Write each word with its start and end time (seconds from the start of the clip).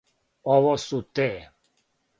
Ово 0.53 0.73
су 0.85 1.03
те. 1.21 1.29